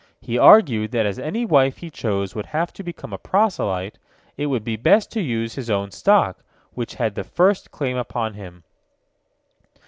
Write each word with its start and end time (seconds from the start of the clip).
He 0.19 0.35
argued 0.35 0.91
that 0.93 1.05
as 1.05 1.19
any 1.19 1.45
wife 1.45 1.77
he 1.77 1.91
chose 1.91 2.33
would 2.33 2.47
have 2.47 2.73
to 2.73 2.81
become 2.81 3.13
a 3.13 3.19
proselyte, 3.19 3.99
it 4.35 4.47
would 4.47 4.63
be 4.63 4.75
best 4.75 5.11
to 5.11 5.21
use 5.21 5.53
his 5.53 5.69
own 5.69 5.91
stock, 5.91 6.43
which 6.73 6.95
had 6.95 7.13
the 7.13 7.23
first 7.23 7.69
claim 7.69 7.97
upon 7.97 8.33
him. 8.33 8.63